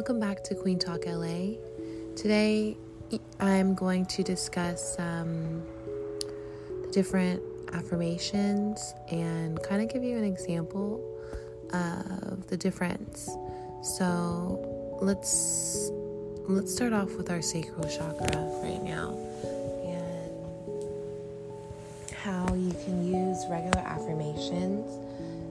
welcome 0.00 0.18
back 0.18 0.42
to 0.42 0.54
Queen 0.54 0.78
Talk 0.78 1.04
LA. 1.04 1.56
Today 2.16 2.74
I'm 3.38 3.74
going 3.74 4.06
to 4.06 4.22
discuss 4.22 4.98
um, 4.98 5.62
the 6.80 6.88
different 6.90 7.42
affirmations 7.74 8.94
and 9.10 9.62
kind 9.62 9.82
of 9.82 9.92
give 9.92 10.02
you 10.02 10.16
an 10.16 10.24
example 10.24 11.04
of 11.74 12.46
the 12.46 12.56
difference. 12.56 13.28
So 13.82 14.96
let's 15.02 15.90
let's 16.48 16.72
start 16.72 16.94
off 16.94 17.14
with 17.16 17.30
our 17.30 17.42
sacral 17.42 17.86
chakra 17.86 18.38
right 18.62 18.82
now 18.82 19.10
and 19.84 20.32
how 22.14 22.54
you 22.54 22.72
can 22.86 23.04
use 23.04 23.44
regular 23.50 23.80
affirmations 23.80 24.90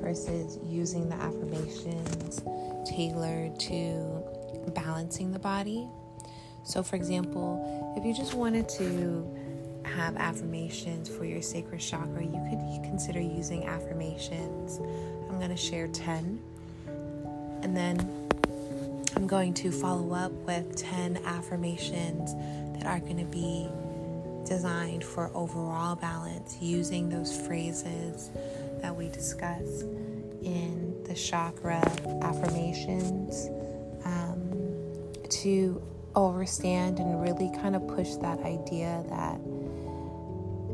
versus 0.00 0.58
using 0.66 1.10
the 1.10 1.16
affirmations 1.16 2.40
tailored 2.86 3.58
to 3.60 4.19
balancing 4.68 5.32
the 5.32 5.38
body. 5.38 5.88
So, 6.64 6.82
for 6.82 6.96
example, 6.96 7.94
if 7.96 8.04
you 8.04 8.14
just 8.14 8.34
wanted 8.34 8.68
to 8.70 9.26
have 9.84 10.16
affirmations 10.16 11.08
for 11.08 11.24
your 11.24 11.42
sacral 11.42 11.80
chakra, 11.80 12.22
you 12.22 12.46
could 12.48 12.84
consider 12.84 13.20
using 13.20 13.66
affirmations. 13.66 14.78
I'm 15.28 15.38
going 15.38 15.50
to 15.50 15.56
share 15.56 15.88
10. 15.88 16.40
And 17.62 17.76
then 17.76 17.98
I'm 19.16 19.26
going 19.26 19.54
to 19.54 19.70
follow 19.70 20.14
up 20.14 20.32
with 20.32 20.76
10 20.76 21.18
affirmations 21.24 22.34
that 22.76 22.86
are 22.86 23.00
going 23.00 23.18
to 23.18 23.24
be 23.24 23.68
designed 24.46 25.04
for 25.04 25.30
overall 25.34 25.96
balance 25.96 26.56
using 26.60 27.08
those 27.08 27.38
phrases 27.46 28.30
that 28.80 28.94
we 28.94 29.08
discussed 29.08 29.84
in 30.42 31.02
the 31.04 31.14
chakra 31.14 31.80
affirmations 32.22 33.48
to 35.30 35.82
overstand 36.14 36.98
and 36.98 37.22
really 37.22 37.50
kind 37.56 37.76
of 37.76 37.86
push 37.86 38.14
that 38.16 38.40
idea 38.40 39.04
that 39.08 39.38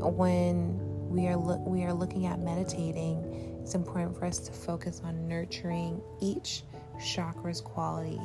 when 0.01 0.79
we 1.11 1.27
are 1.29 1.37
lo- 1.37 1.63
we 1.67 1.85
are 1.85 1.93
looking 1.93 2.27
at 2.27 2.39
meditating, 2.41 3.59
it's 3.63 3.75
important 3.75 4.17
for 4.17 4.25
us 4.25 4.39
to 4.39 4.53
focus 4.53 5.03
on 5.05 5.29
nurturing 5.29 6.01
each 6.21 6.63
chakra's 7.05 7.61
quality 7.61 8.21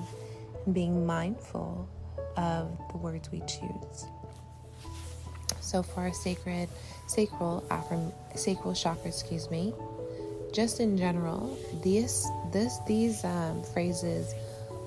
and 0.66 0.74
being 0.74 1.06
mindful 1.06 1.88
of 2.38 2.78
the 2.92 2.98
words 2.98 3.32
we 3.32 3.40
choose. 3.42 4.06
So 5.60 5.84
for 5.84 6.02
our 6.02 6.14
sacred 6.14 6.70
sacral 7.08 7.64
affirm, 7.70 8.12
sacral 8.36 8.74
chakra, 8.74 9.08
excuse 9.08 9.50
me, 9.50 9.74
just 10.52 10.80
in 10.80 10.98
general, 10.98 11.58
these 11.84 12.28
this 12.52 12.80
these 12.88 13.24
um, 13.24 13.64
phrases 13.74 14.34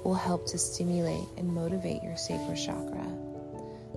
will 0.04 0.14
help 0.14 0.46
to 0.46 0.58
stimulate 0.58 1.26
and 1.38 1.48
motivate 1.48 2.02
your 2.02 2.16
sacral 2.16 2.54
chakra. 2.54 3.06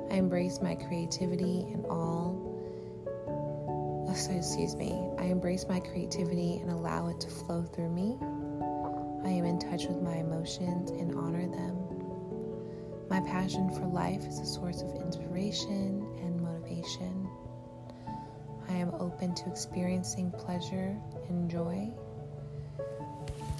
I 0.09 0.15
embrace 0.15 0.61
my 0.61 0.75
creativity 0.75 1.67
and 1.73 1.85
all. 1.87 2.45
So 4.15 4.31
excuse 4.31 4.75
me. 4.75 4.99
I 5.19 5.25
embrace 5.25 5.67
my 5.69 5.79
creativity 5.79 6.57
and 6.57 6.71
allow 6.71 7.09
it 7.09 7.19
to 7.21 7.29
flow 7.29 7.61
through 7.61 7.91
me. 7.91 8.17
I 9.23 9.29
am 9.29 9.45
in 9.45 9.59
touch 9.59 9.85
with 9.85 10.01
my 10.01 10.15
emotions 10.15 10.89
and 10.89 11.13
honor 11.13 11.45
them. 11.47 11.77
My 13.09 13.19
passion 13.19 13.69
for 13.73 13.85
life 13.85 14.25
is 14.25 14.39
a 14.39 14.45
source 14.45 14.81
of 14.81 14.95
inspiration 14.95 16.07
and 16.23 16.41
motivation. 16.41 17.29
I 18.69 18.73
am 18.73 18.91
open 18.99 19.35
to 19.35 19.49
experiencing 19.49 20.31
pleasure 20.31 20.97
and 21.29 21.51
joy. 21.51 21.89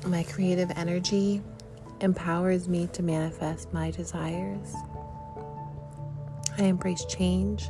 My 0.08 0.23
creative 0.23 0.72
energy 0.75 1.42
empowers 2.02 2.67
me 2.67 2.88
to 2.94 3.03
manifest 3.03 3.73
my 3.73 3.92
desires. 3.92 4.75
I 6.58 6.63
embrace 6.63 7.06
change 7.06 7.69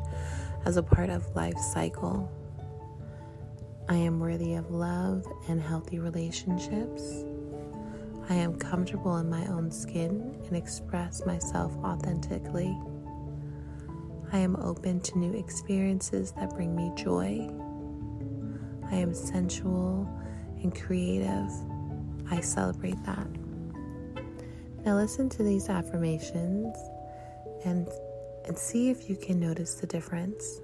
as 0.65 0.77
a 0.77 0.83
part 0.83 1.09
of 1.09 1.35
life's 1.35 1.71
cycle. 1.73 2.31
I 3.89 3.95
am 3.95 4.19
worthy 4.19 4.55
of 4.55 4.69
love 4.69 5.25
and 5.47 5.61
healthy 5.61 5.99
relationships. 5.99 7.23
I 8.29 8.35
am 8.35 8.57
comfortable 8.57 9.17
in 9.17 9.29
my 9.29 9.45
own 9.47 9.71
skin 9.71 10.37
and 10.45 10.57
express 10.57 11.25
myself 11.25 11.73
authentically. 11.77 12.77
I 14.33 14.39
am 14.39 14.57
open 14.57 14.99
to 14.99 15.17
new 15.17 15.33
experiences 15.33 16.33
that 16.33 16.53
bring 16.53 16.75
me 16.75 16.91
joy. 16.97 17.49
I 18.91 18.95
am 18.95 19.13
sensual 19.13 20.09
and 20.61 20.75
creative. 20.75 21.49
I 22.29 22.41
celebrate 22.41 23.01
that. 23.05 23.46
Now, 24.85 24.95
listen 24.95 25.29
to 25.29 25.43
these 25.43 25.69
affirmations 25.69 26.77
and, 27.65 27.87
and 28.45 28.57
see 28.57 28.89
if 28.89 29.09
you 29.09 29.15
can 29.15 29.39
notice 29.39 29.75
the 29.75 29.87
difference. 29.87 30.61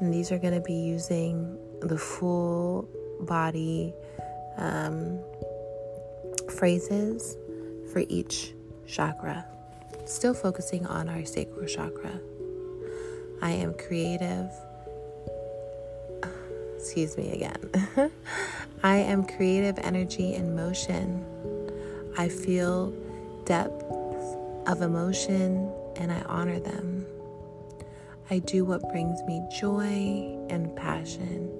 And 0.00 0.12
these 0.12 0.30
are 0.30 0.38
going 0.38 0.54
to 0.54 0.60
be 0.60 0.74
using 0.74 1.58
the 1.80 1.98
full 1.98 2.88
body 3.20 3.94
um, 4.56 5.18
phrases 6.50 7.36
for 7.92 8.02
each 8.08 8.52
chakra. 8.86 9.44
Still 10.04 10.34
focusing 10.34 10.86
on 10.86 11.08
our 11.08 11.24
sacral 11.24 11.66
chakra. 11.66 12.20
I 13.42 13.50
am 13.50 13.74
creative. 13.74 14.50
Excuse 16.76 17.16
me 17.16 17.32
again. 17.32 17.70
I 18.82 18.96
am 18.96 19.24
creative 19.24 19.78
energy 19.78 20.34
in 20.34 20.54
motion. 20.54 21.24
I 22.18 22.28
feel 22.30 22.92
depth 23.44 23.84
of 24.66 24.80
emotion 24.80 25.70
and 25.96 26.10
I 26.10 26.22
honor 26.22 26.58
them. 26.58 27.06
I 28.30 28.38
do 28.38 28.64
what 28.64 28.80
brings 28.90 29.22
me 29.24 29.46
joy 29.60 30.46
and 30.48 30.74
passion. 30.76 31.52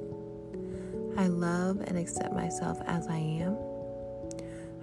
I 1.18 1.26
love 1.26 1.80
and 1.86 1.98
accept 1.98 2.32
myself 2.32 2.78
as 2.86 3.06
I 3.06 3.18
am. 3.18 3.56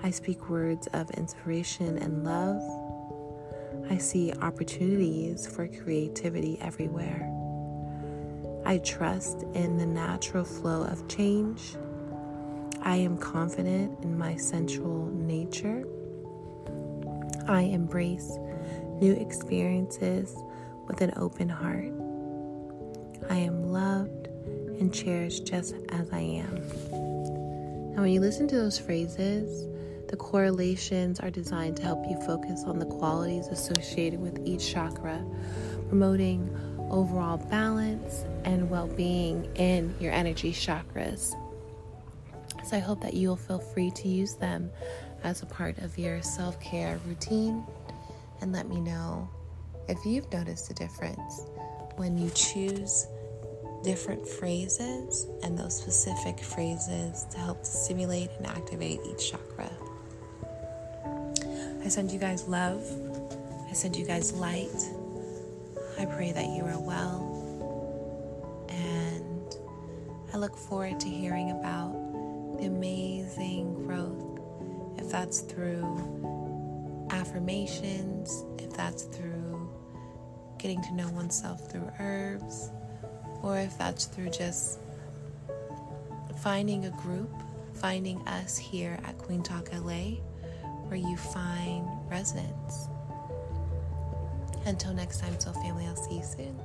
I 0.03 0.11
speak 0.11 0.49
words 0.49 0.87
of 0.93 1.09
inspiration 1.11 1.97
and 1.97 2.23
love. 2.23 2.61
I 3.89 3.97
see 3.97 4.31
opportunities 4.41 5.47
for 5.47 5.67
creativity 5.67 6.59
everywhere. 6.61 7.29
I 8.65 8.77
trust 8.77 9.43
in 9.55 9.77
the 9.77 9.85
natural 9.85 10.45
flow 10.45 10.83
of 10.83 11.07
change. 11.07 11.75
I 12.85 12.97
am 12.97 13.17
confident 13.17 14.03
in 14.03 14.17
my 14.17 14.35
sensual 14.35 15.05
nature. 15.13 15.87
I 17.47 17.61
embrace 17.61 18.29
new 18.99 19.13
experiences 19.13 20.35
with 20.85 20.99
an 20.99 21.13
open 21.15 21.47
heart. 21.47 21.93
I 23.29 23.37
am 23.37 23.71
loved 23.71 24.27
and 24.79 24.93
cherished 24.93 25.45
just 25.45 25.75
as 25.89 26.11
I 26.11 26.19
am. 26.19 26.55
Now, 27.95 28.01
when 28.01 28.11
you 28.11 28.19
listen 28.19 28.49
to 28.49 28.55
those 28.57 28.77
phrases, 28.77 29.65
the 30.09 30.17
correlations 30.17 31.21
are 31.21 31.31
designed 31.31 31.77
to 31.77 31.83
help 31.83 32.05
you 32.09 32.19
focus 32.21 32.65
on 32.65 32.79
the 32.79 32.85
qualities 32.85 33.47
associated 33.47 34.19
with 34.19 34.45
each 34.45 34.69
chakra, 34.73 35.23
promoting 35.87 36.53
overall 36.91 37.37
balance 37.37 38.25
and 38.43 38.69
well 38.69 38.87
being 38.87 39.45
in 39.55 39.95
your 40.01 40.11
energy 40.11 40.51
chakras. 40.51 41.33
So 42.63 42.77
I 42.77 42.79
hope 42.79 43.01
that 43.01 43.13
you'll 43.13 43.35
feel 43.35 43.59
free 43.59 43.91
to 43.91 44.07
use 44.07 44.35
them 44.35 44.71
as 45.23 45.41
a 45.41 45.45
part 45.45 45.77
of 45.79 45.97
your 45.97 46.21
self 46.21 46.59
care 46.59 46.99
routine 47.05 47.63
and 48.41 48.51
let 48.51 48.67
me 48.67 48.79
know 48.79 49.29
if 49.87 50.05
you've 50.05 50.31
noticed 50.31 50.71
a 50.71 50.73
difference 50.73 51.45
when 51.97 52.17
you 52.17 52.29
choose 52.31 53.07
different 53.83 54.25
phrases 54.27 55.27
and 55.43 55.57
those 55.57 55.77
specific 55.77 56.39
phrases 56.39 57.25
to 57.31 57.37
help 57.37 57.59
to 57.63 57.69
stimulate 57.69 58.29
and 58.37 58.47
activate 58.47 58.99
each 59.05 59.31
chakra. 59.31 59.69
I 61.83 61.89
send 61.89 62.11
you 62.11 62.19
guys 62.19 62.47
love. 62.47 62.81
I 63.69 63.73
send 63.73 63.95
you 63.97 64.05
guys 64.05 64.31
light. 64.33 64.89
I 65.99 66.05
pray 66.05 66.31
that 66.31 66.45
you 66.45 66.63
are 66.63 66.79
well. 66.79 68.65
And 68.69 69.55
I 70.33 70.37
look 70.37 70.55
forward 70.55 70.99
to 71.01 71.09
hearing 71.09 71.51
about 71.51 72.02
amazing 72.65 73.73
growth, 73.85 74.39
if 74.97 75.09
that's 75.09 75.41
through 75.41 77.07
affirmations, 77.11 78.45
if 78.57 78.71
that's 78.73 79.03
through 79.03 79.69
getting 80.57 80.81
to 80.83 80.93
know 80.93 81.09
oneself 81.09 81.69
through 81.71 81.89
herbs, 81.99 82.71
or 83.41 83.57
if 83.57 83.77
that's 83.77 84.05
through 84.05 84.29
just 84.29 84.79
finding 86.41 86.85
a 86.85 86.91
group, 86.91 87.31
finding 87.73 88.25
us 88.27 88.57
here 88.57 88.99
at 89.05 89.17
Queen 89.17 89.43
Talk 89.43 89.69
LA, 89.73 90.17
where 90.87 90.95
you 90.95 91.17
find 91.17 91.87
resonance. 92.09 92.87
Until 94.65 94.93
next 94.93 95.19
time, 95.19 95.37
Soul 95.39 95.53
Family, 95.53 95.85
I'll 95.85 95.95
see 95.95 96.15
you 96.15 96.23
soon. 96.23 96.59